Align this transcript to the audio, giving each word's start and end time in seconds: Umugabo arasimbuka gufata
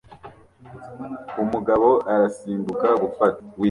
Umugabo 1.43 1.89
arasimbuka 2.13 2.87
gufata 3.01 3.41